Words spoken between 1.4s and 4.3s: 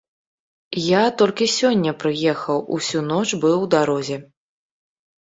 сёння прыехаў, усю ноч быў у дарозе.